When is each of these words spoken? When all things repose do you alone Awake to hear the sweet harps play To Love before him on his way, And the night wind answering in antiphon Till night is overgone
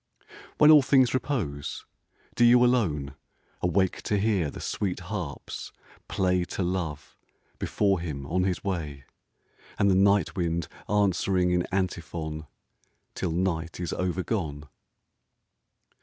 When 0.57 0.71
all 0.71 0.81
things 0.81 1.13
repose 1.13 1.85
do 2.33 2.43
you 2.43 2.65
alone 2.65 3.13
Awake 3.61 4.01
to 4.01 4.17
hear 4.17 4.49
the 4.49 4.59
sweet 4.59 4.99
harps 5.01 5.71
play 6.07 6.43
To 6.43 6.63
Love 6.63 7.15
before 7.59 7.99
him 7.99 8.25
on 8.25 8.43
his 8.43 8.63
way, 8.63 9.03
And 9.77 9.91
the 9.91 9.95
night 9.95 10.35
wind 10.35 10.67
answering 10.89 11.51
in 11.51 11.67
antiphon 11.71 12.47
Till 13.13 13.31
night 13.31 13.79
is 13.79 13.93
overgone 13.93 14.67